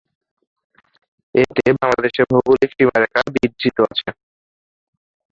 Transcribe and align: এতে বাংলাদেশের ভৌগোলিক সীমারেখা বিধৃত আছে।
এতে 1.35 1.63
বাংলাদেশের 1.75 2.25
ভৌগোলিক 2.31 2.69
সীমারেখা 2.73 3.21
বিধৃত 3.33 3.77
আছে। 3.85 4.09